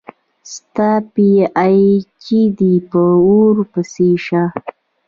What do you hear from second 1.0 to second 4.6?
پي ایچ ډي په اوور پسي شه